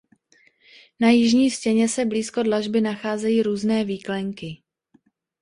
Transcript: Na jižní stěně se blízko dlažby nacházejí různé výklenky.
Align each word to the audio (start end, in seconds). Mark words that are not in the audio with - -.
Na 0.99 1.09
jižní 1.09 1.51
stěně 1.51 1.89
se 1.89 2.05
blízko 2.05 2.43
dlažby 2.43 2.81
nacházejí 2.81 3.41
různé 3.43 3.83
výklenky. 3.85 4.61